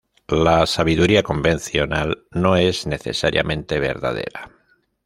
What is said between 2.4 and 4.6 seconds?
es necesariamente verdadera.